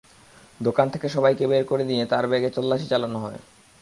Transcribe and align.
দোকান 0.59 0.87
থেকে 0.89 1.07
সবাইকে 1.09 1.43
বের 1.47 1.63
করে 1.65 1.83
দিয়ে 1.83 2.03
তাঁর 2.05 2.25
ব্যাগে 2.27 2.49
তল্লাশি 2.49 2.87
চালানো 2.87 3.17
হয়। 3.19 3.39